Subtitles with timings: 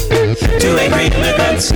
[0.00, 1.70] Two Angry Immigrants.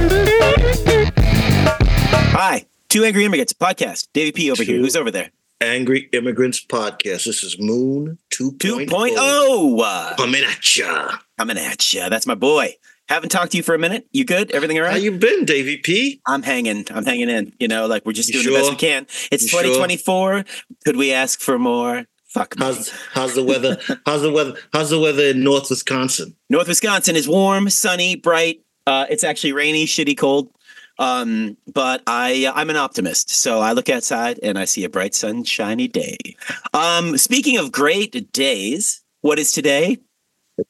[2.35, 4.09] Hi, Two Angry Immigrants podcast.
[4.13, 4.79] Davey P over here.
[4.79, 5.31] Who's over there?
[5.63, 7.25] Angry Immigrants Podcast.
[7.25, 8.87] This is Moon 2.0.
[8.89, 9.81] 2.0.
[9.83, 11.17] Uh, Coming at ya.
[11.39, 12.09] coming at ya.
[12.09, 12.75] That's my boy.
[13.09, 14.07] Haven't talked to you for a minute.
[14.13, 14.51] You good?
[14.53, 16.21] Everything all How you been, Davy P?
[16.27, 16.87] I'm hanging.
[16.91, 17.53] I'm hanging in.
[17.59, 19.05] You know, like we're just You doing the best we can.
[19.33, 19.63] It's You sure?
[19.63, 20.45] 2024.
[20.85, 22.05] Could we ask for more?
[22.31, 22.65] Fuck me.
[22.65, 23.79] How's how's the weather?
[24.07, 24.55] how's the weather?
[24.73, 26.37] How's the weather in North Wisconsin?
[26.49, 28.61] North Wisconsin is warm, sunny, bright.
[28.87, 30.51] Uh, it's actually rainy, shitty, cold.
[30.99, 34.89] Um, but I uh, I'm an optimist, so I look outside and I see a
[34.89, 36.19] bright, sunshiny day.
[36.73, 39.99] Um, speaking of great days, what is today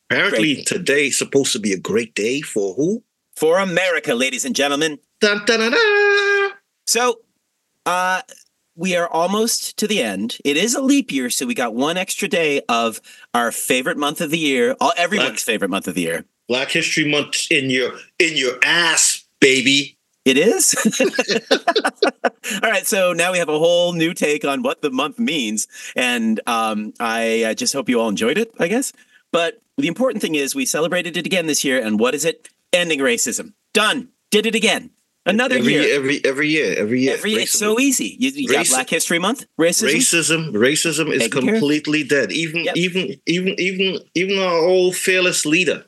[0.09, 3.03] Apparently today's supposed to be a great day for who?
[3.41, 4.99] for America, ladies and gentlemen?
[5.23, 6.53] Dun, dun, dun.
[6.87, 7.21] So,
[7.87, 8.21] uh,
[8.81, 10.39] we are almost to the end.
[10.43, 12.99] It is a leap year, so we got one extra day of
[13.35, 15.41] our favorite month of the year, all everyone's What?
[15.41, 16.25] favorite month of the year.
[16.49, 19.99] Black History Month in your in your ass, baby.
[20.25, 20.75] It is.
[22.63, 25.67] All right, so now we have a whole new take on what the month means,
[25.95, 28.53] and um, I uh, just hope you all enjoyed it.
[28.59, 28.93] I guess,
[29.33, 32.49] but the important thing is we celebrated it again this year, and what is it?
[32.73, 33.53] Ending racism.
[33.73, 34.09] Done.
[34.31, 34.91] Did it again.
[35.27, 35.97] Another every year.
[35.97, 37.15] every every year, every year.
[37.15, 38.17] Every it's so easy.
[38.19, 39.45] You, you got Black History Month.
[39.59, 39.93] Racism.
[39.95, 42.77] racism racism is care completely dead even Yep.
[42.77, 45.85] even even even even our old fearless leader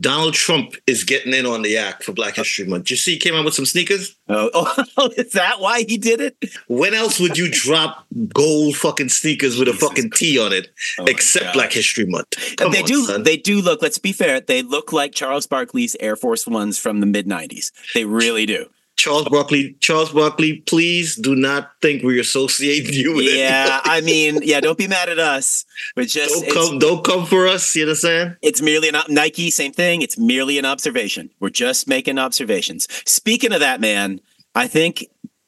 [0.00, 3.18] donald trump is getting in on the act for black history month you see he
[3.18, 6.36] came out with some sneakers Oh, oh, is that why he did it?
[6.68, 10.68] when else would you drop gold fucking sneakers with a Jesus fucking t on it
[10.98, 13.04] Oh except black history month Come they on, do.
[13.04, 13.22] son.
[13.24, 13.82] They do look.
[13.82, 14.40] Let's be fair.
[14.40, 17.72] They look like Charles Barkley's Air Force Ones from the mid '90s.
[17.94, 18.68] They really do.
[19.00, 24.00] Charles barkley charles barkley please do not think we associate you with yeah, it I
[24.02, 25.64] mean, yeah, don't be mad at us.
[25.96, 29.50] But just don't it's, come don't come for us you understand it's merely an Nike,
[29.50, 30.02] same thing.
[30.02, 31.30] It's merely an observation.
[31.40, 32.88] We're just making observations.
[33.06, 34.20] Speaking of that, man,
[34.54, 35.06] I think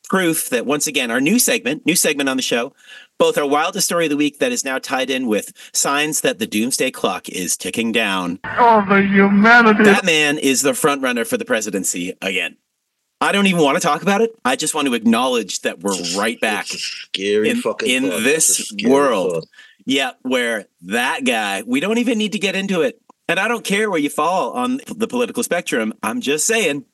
[0.08, 2.72] proof that once again our new segment, new segment on the show,
[3.18, 6.38] both our wildest story of the week that is now tied in with signs that
[6.38, 8.40] the doomsday clock is ticking down.
[8.58, 9.84] Oh, the humanity.
[9.84, 12.56] That man is the front runner for the presidency again.
[13.22, 14.34] I don't even want to talk about it.
[14.44, 16.66] I just want to acknowledge that we're right back.
[16.66, 18.22] Scary in- fucking in thought.
[18.22, 19.32] this scary world.
[19.32, 19.48] thought.
[19.84, 23.00] Yeah, where that guy, we don't even need to get into it.
[23.28, 25.92] And I don't care where you fall on the political spectrum.
[26.02, 26.84] I'm just saying,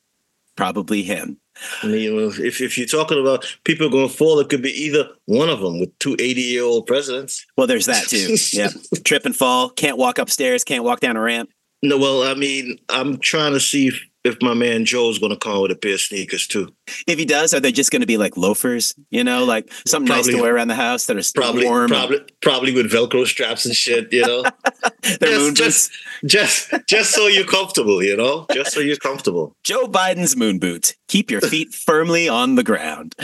[0.55, 1.37] probably him.
[1.83, 5.49] I mean, if, if you're talking about people going fall, it could be either one
[5.49, 7.45] of them with two 80 year old presidents.
[7.57, 8.37] Well, there's that too.
[8.53, 8.69] Yeah.
[9.03, 11.49] Trip and fall, can't walk upstairs, can't walk down a ramp.
[11.81, 13.91] No, well, I mean, I'm trying to see
[14.23, 16.73] if, my man Joe's going to come with a pair of sneakers too.
[17.07, 20.09] If he does, are they just going to be like loafers, you know, like something
[20.13, 21.89] nice to wear around the house that are still Probably, warm?
[21.89, 24.11] probably, probably with Velcro straps and shit.
[24.11, 24.43] You know,
[25.19, 25.91] They're moon just,
[26.21, 26.33] boots.
[26.33, 28.03] just, just, just so you're comfortable.
[28.03, 29.55] You know, just so you're comfortable.
[29.63, 30.95] Joe Biden's moon boots.
[31.07, 33.15] Keep your feet firmly on the ground.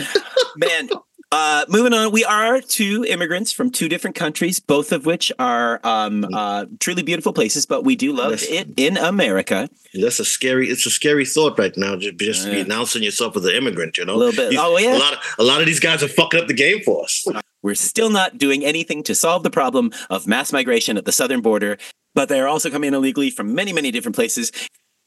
[0.56, 0.88] Man,
[1.36, 5.80] uh, moving on, we are two immigrants from two different countries, both of which are
[5.84, 8.44] um, uh, truly beautiful places, but we do love Yes.
[8.44, 9.68] it in America.
[9.92, 10.68] That's a scary.
[10.68, 11.96] It's a scary thought right now.
[11.96, 13.98] Just, just to be announcing yourself as an immigrant.
[13.98, 14.50] You know, A little bit.
[14.50, 14.96] These- Oh, yeah.
[14.96, 17.26] A lot, of, a lot of these guys are fucking up the game for us.
[17.62, 21.40] We're still not doing anything to solve the problem of mass migration at the southern
[21.42, 21.76] border,
[22.14, 24.52] but they're also coming in illegally from many, many different places.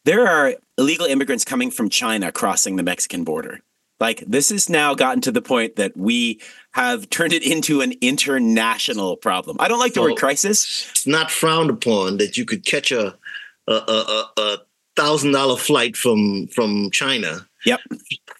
[0.05, 3.61] There are illegal immigrants coming from China crossing the Mexican border.
[3.99, 6.39] Like, this has now gotten to the point that we
[6.71, 9.57] have turned it into an international problem.
[9.59, 10.87] I don't like the word crisis.
[10.91, 13.17] it's not frowned upon that you could catch a
[13.67, 14.57] a, a, a, a
[14.95, 17.81] thousand dollar flight from from China, Yep.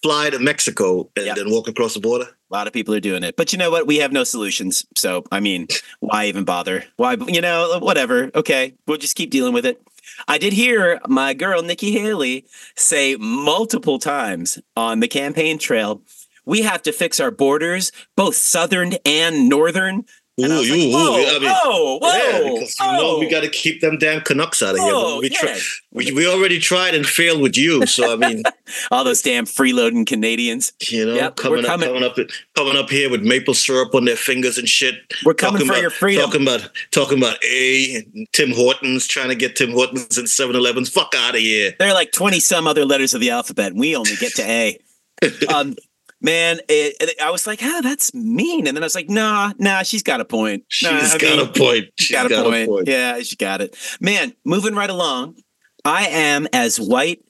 [0.02, 1.36] fly to Mexico, and Yep.
[1.36, 2.24] then walk across the border.
[2.24, 3.36] A lot of people are doing it.
[3.36, 3.86] But you know what?
[3.86, 4.84] We have no solutions.
[4.96, 5.68] So, I mean,
[6.00, 6.84] why even bother?
[6.96, 8.30] Why, you know, whatever.
[8.34, 8.74] Okay.
[8.88, 9.80] We'll just keep dealing with it.
[10.28, 16.02] I did hear my girl, Nikki Haley, say multiple times on the campaign trail
[16.44, 20.04] we have to fix our borders, both southern and northern.
[20.38, 23.26] And I was like, ooh, ooh, I mean, whoa, whoa, yeah, because you know we
[23.26, 24.90] oh, got to keep them damn Canucks out of here.
[24.94, 25.38] oh, we, yeah.
[25.38, 25.58] try,
[25.92, 28.42] we we already tried and failed with you, so I mean,
[28.90, 30.72] all those damn freeloading Canadians.
[30.88, 32.02] you know, Yep, coming up, coming.
[32.02, 32.16] up,
[32.56, 34.94] coming up here with maple syrup on their fingers and shit.
[35.24, 36.24] We're coming Talking for about- your freedom.
[36.24, 40.88] Talking about talking about a and Tim Hortons trying to get Tim Hortons and 7-Elevens.
[40.88, 41.74] Fuck out of here.
[41.78, 44.42] There are like 20 some other letters of the alphabet, and we only get to
[44.42, 44.78] A.
[45.54, 45.74] um,
[46.20, 48.66] man, it, it- I was like, ah, that's mean.
[48.66, 50.64] And then I was like, nah, nah, she's got a point.
[50.68, 51.86] She's Nah, I got mean, a point.
[51.98, 52.88] she's She's got, a, point.
[52.88, 53.76] Yeah, she got it.
[54.00, 55.36] Man, moving right along,
[55.84, 57.22] I am as white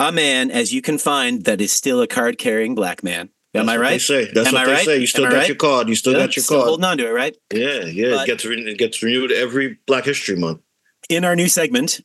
[0.00, 3.30] a man as you can find that is still a card carrying black man.
[3.54, 4.00] Am That's I right?
[4.00, 4.30] say.
[4.34, 4.84] That's Am what I they right?
[4.84, 4.98] say.
[4.98, 5.48] You still Am got right?
[5.48, 5.88] your card.
[5.88, 6.68] You still Yeah, got your still card.
[6.68, 7.34] holding on to it, right?
[7.54, 8.10] Yeah, yeah.
[8.10, 10.60] But- it gets re- it gets renewed every Black History Month.
[11.08, 12.00] in our new segment,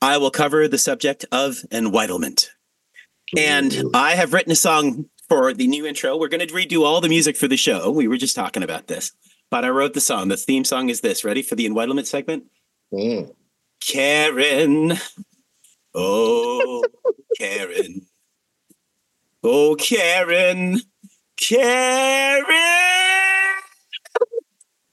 [0.00, 2.46] I will cover the subject of entitlement.
[3.36, 6.16] And I have written a song for the new intro.
[6.16, 7.90] We're going to redo all the music for the show.
[7.90, 9.12] We were just talking about this,
[9.50, 10.28] but I wrote the song.
[10.28, 11.24] The theme song is this.
[11.24, 12.44] Ready for the entitlement segment?
[12.92, 13.34] Mm.
[13.80, 14.94] Karen.
[15.94, 16.84] Oh,
[17.38, 18.06] Karen.
[19.42, 20.80] Oh, Karen.
[21.36, 22.44] Karen.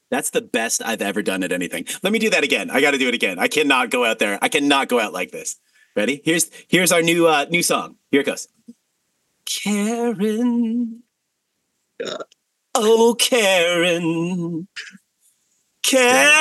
[0.09, 1.85] That's the best I've ever done at anything.
[2.03, 2.69] Let me do that again.
[2.69, 3.39] I got to do it again.
[3.39, 4.37] I cannot go out there.
[4.41, 5.57] I cannot go out like this.
[5.95, 6.21] Ready?
[6.23, 7.95] Here's here's our new uh new song.
[8.11, 8.47] Here it goes.
[9.59, 11.03] Karen.
[12.03, 12.23] God.
[12.75, 14.67] Oh, Karen.
[15.83, 16.31] Karen.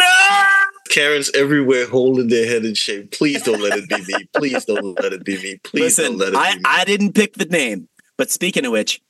[0.00, 0.64] oh!
[0.88, 3.08] Karen's everywhere holding their head in shame.
[3.08, 4.28] Please don't let it be me.
[4.36, 5.56] Please don't let it be me.
[5.64, 6.62] Please Listen, don't let it I, be me.
[6.66, 9.00] I didn't pick the name, but speaking of which,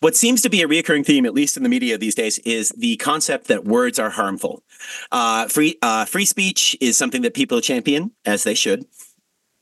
[0.00, 2.68] what seems to be a reoccurring theme, at least in the media these days, is
[2.76, 4.62] the concept that words are harmful.
[5.10, 8.86] Uh, free uh, free speech is something that people champion, as they should.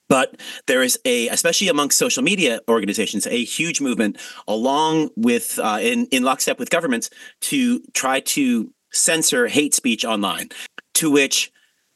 [0.09, 5.79] But there is a, especially amongst social media organizations, a huge movement along with, uh,
[5.81, 7.09] in, in lockstep with governments,
[7.43, 10.51] to try to censor hate speech online.
[10.95, 11.51] To which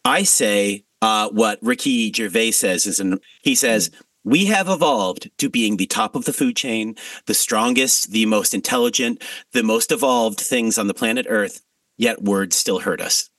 [0.05, 3.91] I say uh, what Ricky Gervais says is, an, he says,
[4.25, 8.55] we have evolved to being the top of the food chain, the strongest, the most
[8.55, 9.23] intelligent,
[9.53, 11.61] the most evolved things on the planet Earth,
[11.97, 13.31] yet words still hurt us.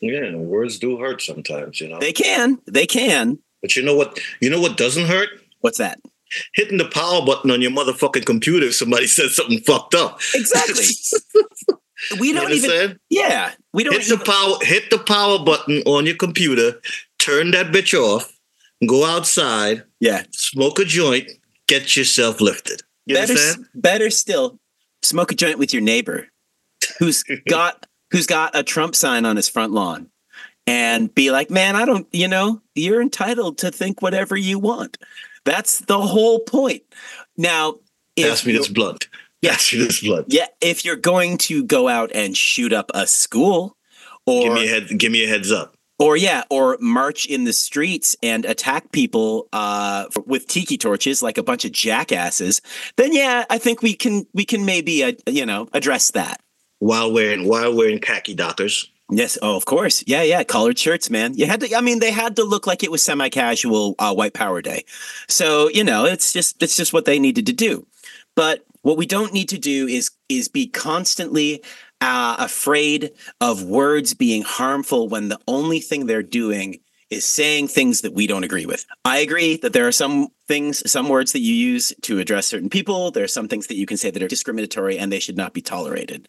[0.00, 2.00] yeah, words do hurt sometimes, you know.
[2.00, 3.38] They can, they can.
[3.60, 4.18] But you know what?
[4.40, 5.28] You know what doesn't hurt?
[5.60, 6.00] What's that?
[6.54, 10.20] Hitting the power button on your motherfucking computer if somebody says something fucked up.
[10.34, 10.84] Exactly.
[12.18, 14.56] We don't even, yeah, we don't Hit the power.
[14.62, 16.80] Hit the power button on your computer.
[17.18, 18.32] Turn that bitch off.
[18.86, 19.84] Go outside.
[20.00, 20.22] yeah.
[20.30, 21.30] Smoke a joint.
[21.68, 22.80] Get yourself lifted.
[23.04, 23.66] You better, understand?
[23.74, 24.58] better still,
[25.02, 26.28] smoke a joint with your neighbor
[26.98, 30.08] who's got who's got a Trump sign on his front lawn
[30.70, 34.98] and be like, man, I don't, you know, you're entitled to think whatever you want.
[35.44, 36.82] That's the whole point.
[37.36, 37.76] Now,
[38.14, 39.08] if Pass me this blunt.
[39.42, 39.50] Yeah.
[39.52, 40.26] Pass me this blunt.
[40.28, 43.76] yeah, if you're going to go out and shoot up a school
[44.26, 44.98] or Give me a head.
[44.98, 45.74] Give me a heads up.
[45.98, 51.36] or yeah, or march in the streets and attack people uh, with tiki torches like
[51.38, 52.60] a bunch of jackasses,
[52.96, 56.40] then yeah, I think we can we can maybe uh, you know address that.
[56.78, 58.88] While wearing while wearing khaki dockers.
[59.10, 61.34] Yes, oh of course, yeah, yeah, collared shirts, man.
[61.34, 61.74] You had to.
[61.74, 64.84] I mean, they had to look like it was semi-casual uh, White Power Day,
[65.28, 67.86] so you know it's just it's just what they needed to do.
[68.36, 71.62] But what we don't need to do is is be constantly
[72.00, 73.10] uh, afraid
[73.40, 76.80] of words being harmful when the only thing they're doing
[77.10, 78.86] is saying things that we don't agree with.
[79.04, 82.70] I agree that there are some things, some words that you use to address certain
[82.70, 83.10] people.
[83.10, 85.52] There are some things that you can say that are discriminatory and they should not
[85.52, 86.28] be tolerated.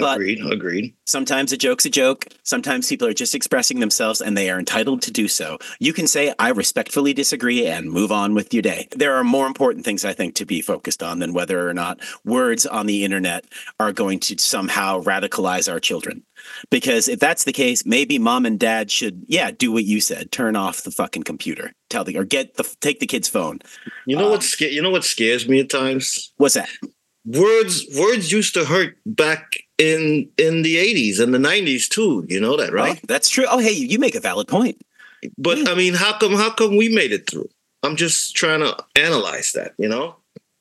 [0.00, 0.44] But agreed.
[0.44, 0.94] Agreed.
[1.06, 2.26] sometimes a joke's a joke.
[2.42, 5.58] Sometimes people are just expressing themselves and they are entitled to do so.
[5.78, 8.88] You can say, I respectfully disagree and move on with your day.
[8.92, 12.00] There are more important things, I think, to be focused on than whether or not
[12.24, 13.44] words on the internet
[13.78, 16.22] are going to somehow radicalize our children.
[16.70, 20.32] Because if that's the case, maybe mom and dad should, yeah, do what you said.
[20.32, 21.72] Turn off the fucking computer.
[21.90, 23.58] Tell the, or get the, take the kid's phone.
[24.06, 24.42] You know Um, what?
[24.42, 26.32] Sca- you know what scares me at times?
[26.38, 26.68] What's that?
[27.26, 27.84] Words.
[27.98, 32.24] Words used to hurt back in in the eighties and the nineties too.
[32.28, 33.00] You know that, right?
[33.02, 33.46] Oh, that's true.
[33.50, 34.80] Oh, hey, you make a valid point.
[35.36, 36.34] But I mean, how come?
[36.34, 37.48] How come we made it through?
[37.82, 39.72] I'm just trying to analyze that.
[39.78, 40.16] You know.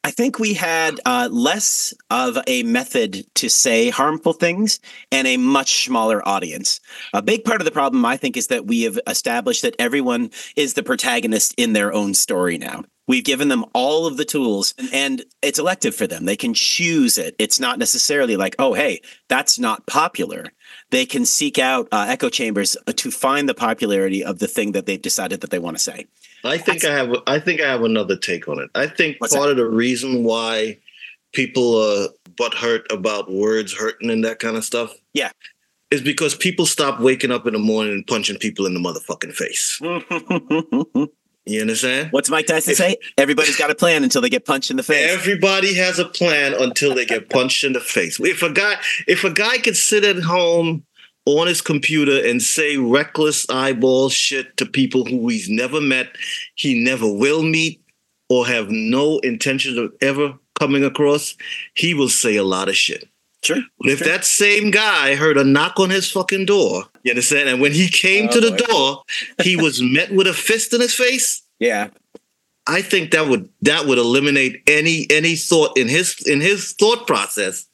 [0.06, 4.80] I think we had uh, less of a method to say harmful things
[5.12, 6.80] and a much smaller audience.
[7.14, 10.32] A big part of the problem, I think, is that we have established that everyone
[10.56, 12.86] is the protagonist in their own story now.
[13.10, 16.26] We've given them all of the tools and, and it's elective for them.
[16.26, 17.36] They can choose it.
[17.40, 20.46] It's not necessarily like, oh, hey, that's not popular.
[20.92, 24.74] They can seek out uh, echo chambers uh, to find the popularity of the thing
[24.74, 26.06] that they've decided that they want to say.
[26.44, 27.16] I think I have.
[27.26, 28.70] I think I have another take on it.
[28.76, 30.78] I think part of the reason why
[31.34, 34.94] people are butthurt about words hurting and that kind of stuff.
[35.14, 35.32] Yeah.
[35.90, 39.34] Is because people stop waking up in the morning and punching people in the motherfucking
[39.34, 39.82] face.
[41.50, 42.12] You understand?
[42.12, 42.98] What's Mike Tyson say?
[43.18, 45.10] Everybody's got a plan until they get punched in the face.
[45.12, 48.20] Everybody has a plan until they get punched in the face.
[48.20, 48.76] If a guy,
[49.08, 50.86] if a guy could sit at home
[51.26, 56.16] on his computer and say reckless eyeball shit to people who he's never met,
[56.54, 57.82] he never will meet,
[58.30, 61.36] or have no intention of ever coming across,
[61.74, 63.09] he will say a lot of shit.
[63.44, 63.62] Sure.
[63.80, 67.48] But if that same guy heard a knock on his fucking door, you understand?
[67.50, 68.66] And when he came oh, to the Oh, boy.
[68.66, 69.04] door,
[69.46, 71.42] he was met with a fist in his face.
[71.60, 71.90] Yeah.
[72.68, 77.08] I think that would that would eliminate any any thought in his in his thought
[77.08, 77.66] process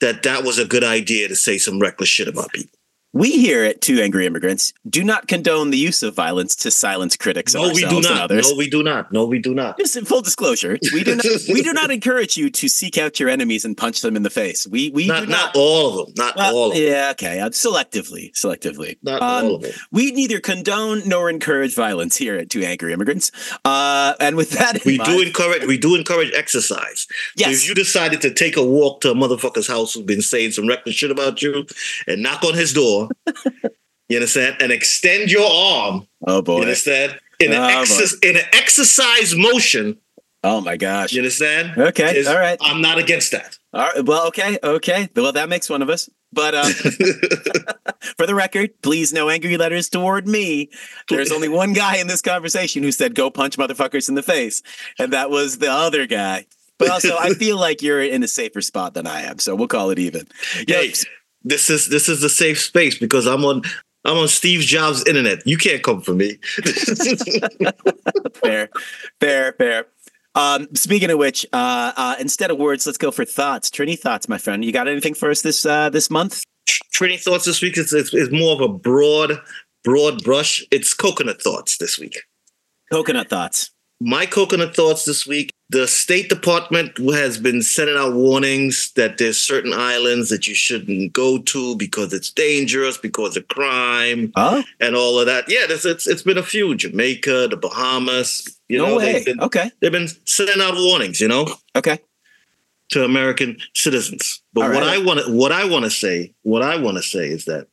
[0.00, 2.78] that that was a good idea to say some reckless shit about people.
[3.12, 7.16] We here at Two Angry Immigrants do not condone the use of violence to silence
[7.16, 8.30] critics No, we do not.
[8.30, 9.12] No, we do not.
[9.12, 9.78] No, we do not.
[9.78, 13.18] Just in full disclosure, we do not we do not encourage you to seek out
[13.18, 14.64] your enemies and punch them in the face.
[14.68, 16.14] We we Not, do not all of them.
[16.18, 16.82] Not Well, all of them.
[16.84, 17.40] yeah, okay.
[17.40, 18.96] Uh, selectively, selectively.
[19.02, 19.72] Not Um, all of them.
[19.90, 23.32] We neither condone nor encourage violence here at Two Angry Immigrants.
[23.64, 25.66] Uh, and with that, in We mind, do encourage.
[25.66, 27.08] We do encourage exercise.
[27.10, 27.62] So Yes.
[27.62, 30.68] if you decided to take a walk to a motherfucker's house who's been saying some
[30.68, 31.66] reckless shit about you,
[32.06, 32.99] and knock on his door,
[34.08, 36.56] you understand, and extend your arm, oh boy.
[36.56, 37.84] you understand, in an Oh,
[38.22, 39.98] in an exercise motion,
[40.42, 41.12] Oh my gosh.
[41.12, 41.76] you understand?
[41.78, 42.16] Okay.
[42.16, 42.58] is- all right.
[42.62, 43.58] I'm not against that.
[43.74, 44.04] All right.
[44.04, 44.58] Well, okay.
[44.64, 45.08] Okay.
[45.14, 46.08] Well, that makes one of us.
[46.32, 46.72] But um,
[48.16, 50.70] for the record, please no angry letters toward me.
[51.08, 54.62] There's only one guy in this conversation who said go punch motherfuckers in the face,
[54.98, 56.46] and that was the other guy.
[56.78, 59.68] But also, I feel like you're in a safer spot than I am, so we'll
[59.68, 60.26] call it even.
[60.66, 60.76] Yeah.
[60.78, 60.92] Hey,
[61.42, 63.62] this is this is the safe space because I'm on
[64.04, 65.46] I'm on Steve Jobs' internet.
[65.46, 66.38] You can't come for me.
[68.34, 68.68] fair,
[69.20, 69.86] fair, fair.
[70.34, 73.68] Um, speaking of which, uh, uh, instead of words, let's go for thoughts.
[73.68, 74.64] Trini, thoughts, my friend.
[74.64, 76.44] You got anything for us this uh, this month?
[76.94, 79.40] Trini thoughts this week is, is, is more of a broad
[79.82, 80.64] broad brush.
[80.70, 82.22] It's coconut thoughts this week.
[82.92, 83.70] Coconut thoughts.
[84.02, 85.52] My coconut thoughts this week.
[85.68, 91.12] The State Department has been sending out warnings that there's certain islands that you shouldn't
[91.12, 95.44] go to because it's dangerous, because of crime, Oh, and all of that.
[95.48, 96.74] Yeah, there's, it's it's been a few.
[96.74, 98.58] Jamaica, the Bahamas.
[98.68, 99.12] You no know, way.
[99.12, 101.20] they've been, Okay, they've been sending out warnings.
[101.20, 101.46] You know.
[101.76, 101.98] okay.
[102.88, 104.42] to American citizens.
[104.52, 104.98] But All what right.
[104.98, 107.68] I want what I want to say, what I want to say is that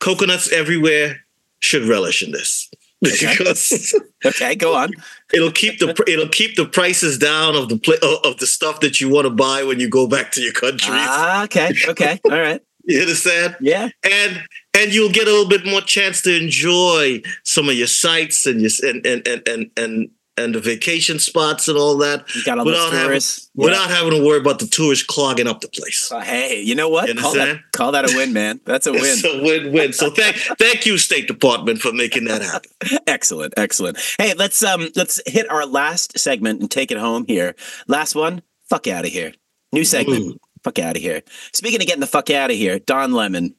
[0.00, 1.20] coconuts everywhere
[1.60, 2.68] should relish in this.
[3.06, 3.34] Okay.
[3.36, 3.94] because
[4.24, 4.92] Okay, go on.
[5.34, 9.00] it'll keep the it'll keep the prices down of the pla- of the stuff that
[9.00, 10.94] you want to buy when you go back to your country.
[10.94, 12.60] Ah, okay, okay, all right.
[12.84, 13.56] you understand?
[13.60, 14.42] Yeah, And
[14.74, 18.60] and you'll get a little bit more chance to enjoy some of your sights and
[18.60, 22.58] your and and and and and, and the vacation spots and all that you got
[22.58, 23.20] all those Without having-
[23.54, 23.64] Yeah.
[23.66, 26.10] without having to worry about the tourists clogging up the place.
[26.10, 27.08] Uh, hey, you know what?
[27.08, 28.60] You call that call that a win, man.
[28.64, 29.02] That's a win.
[29.04, 29.92] It's a win-win.
[29.92, 32.70] So thank thank you, State Department, for making that happen.
[33.06, 33.98] excellent, excellent.
[34.18, 37.54] Hey, let's um let's hit our last segment and take it home here.
[37.86, 38.42] Last one.
[38.70, 39.32] Fuck out of here.
[39.72, 40.20] New segment.
[40.22, 40.38] Ooh.
[40.64, 41.22] Fuck out of here.
[41.52, 43.54] Speaking of getting the fuck out of here, Don Lemon.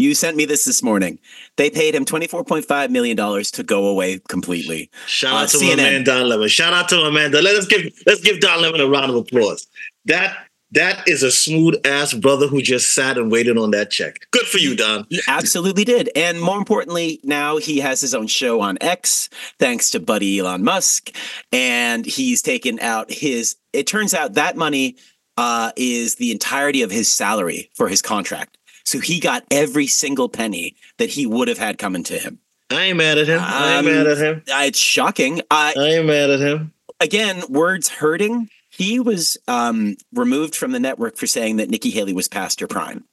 [0.00, 1.18] You sent me this this morning.
[1.56, 4.90] They paid him twenty four point five million dollars to go away completely.
[5.06, 5.76] Shout Uh, out to CNN.
[5.76, 6.48] my man Don Lemon.
[6.48, 7.30] Shout out to my man.
[7.30, 7.44] Don.
[7.44, 9.66] Let us give let's give Don Lemon a round of applause.
[10.06, 10.36] That
[10.72, 14.20] that is a smooth ass brother who just sat and waited on that check.
[14.30, 15.04] Good for you, Don.
[15.10, 16.10] He absolutely did.
[16.14, 19.28] And more importantly, now he has his own show on X,
[19.58, 21.10] thanks to Buddy Elon Musk.
[21.50, 24.94] And he's taken out his, it turns out that money
[25.36, 28.56] uh, is the entirety of his salary for his contract.
[28.90, 32.40] So he got every single penny that he would have had coming to him.
[32.70, 33.38] I am mad at him.
[33.40, 34.42] I am Um, mad at him.
[34.52, 35.42] Uh, it's shocking.
[35.42, 36.72] Uh, I am mad at him.
[36.98, 38.50] again, words hurting.
[38.68, 42.66] He was um, removed from the network for saying that Nikki Haley was past her
[42.66, 43.04] prime.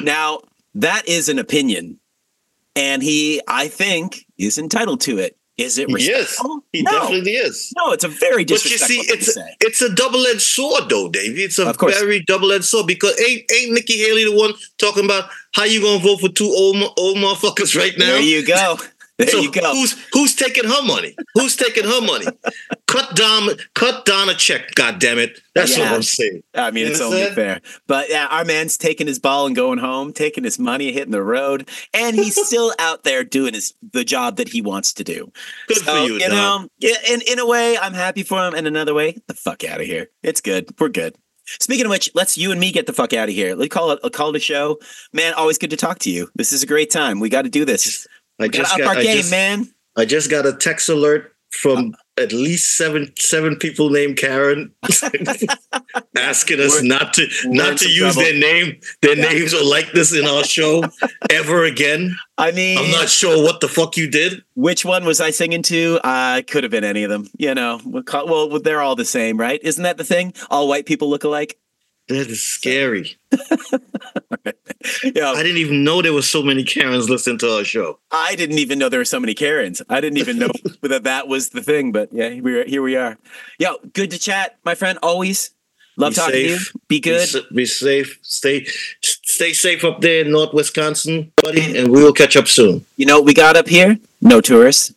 [0.00, 0.40] Now,
[0.74, 2.00] that is an opinion,
[2.74, 5.36] and he, I think, is entitled to it.
[5.60, 6.64] Is it Yes, respectful?
[6.72, 7.72] he no, definitely is.
[7.76, 9.56] no, it's a very But you see, it's say.
[9.60, 11.42] it's a double edged sword, though, Davey.
[11.44, 15.04] It's a Of very double edged sword because ain't ain't Nikki Haley the one talking
[15.04, 18.06] about how you gonna vote for two old old motherfuckers right now?
[18.06, 18.76] There you go.
[19.20, 19.60] There so you go.
[19.74, 21.14] who's who's taking her money?
[21.34, 22.24] Who's taking her money?
[22.90, 25.40] Cut Don cut Don a check, God damn it.
[25.54, 25.84] That's Yeah.
[25.90, 26.42] what I'm saying.
[26.54, 27.60] I mean, You it's only fair.
[27.86, 31.22] But yeah, our man's taking his ball and going home, taking his money, hitting the
[31.22, 35.30] road, and he's still out there doing his the job that he wants to do.
[35.68, 36.30] Good So, for you, Don.
[36.30, 38.54] know, yeah, in, in a way, I'm happy for him.
[38.54, 40.10] And another way, get the fuck out of here.
[40.22, 40.68] It's good.
[40.78, 41.16] We're good.
[41.58, 43.54] Speaking of which, let's you and me get the fuck out of here.
[43.56, 44.78] Let's call it a call a show.
[45.12, 46.28] Man, always good to talk to you.
[46.36, 47.18] This is a great time.
[47.18, 48.06] We got to do this.
[48.38, 49.68] I just to got our I game, just, man.
[49.96, 54.72] I just got a text alert from uh, at least seven seven people named Karen
[56.16, 58.22] asking us We're- not to not to use trouble.
[58.22, 59.30] their name their Yeah.
[59.30, 60.84] names or likeness in our show
[61.30, 62.16] ever again.
[62.38, 64.42] I mean, I'm not sure what the fuck you did.
[64.54, 66.00] which one was I singing to?
[66.02, 67.28] Uh, could have been any of them.
[67.38, 69.60] You know, well, they're all the same, right?
[69.62, 70.32] Isn't that the thing?
[70.50, 71.58] All white people look alike.
[72.10, 73.16] That is scary.
[75.04, 77.98] Yeah, I didn't even know there were so many Karens listening to our show.
[78.10, 79.82] I didn't even know there were so many Karens.
[79.90, 80.48] I didn't even know
[80.82, 81.92] that that was the thing.
[81.92, 82.82] But yeah, we're here.
[82.82, 83.18] We are.
[83.58, 84.98] Yo, good to chat, my friend.
[85.02, 85.50] Always
[85.96, 86.72] love Be talking safe.
[86.72, 86.80] to you.
[86.88, 87.28] Be good.
[87.32, 88.18] Be, be safe.
[88.22, 88.64] Stay
[89.02, 92.84] stay safe up there in North Wisconsin, buddy, and we will catch up soon.
[92.96, 93.98] You know what we got up here?
[94.22, 94.94] No tourists.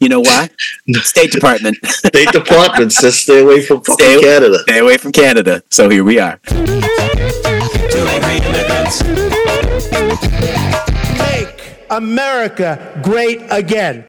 [0.00, 0.48] You know why?
[1.02, 1.76] State Department.
[1.86, 4.58] State Department says stay away from fucking Stay- Canada.
[4.60, 5.62] Stay away from Canada.
[5.70, 6.38] So here we are.
[6.46, 6.54] Two
[8.06, 9.02] angry immigrants.
[11.18, 14.04] Make America great again.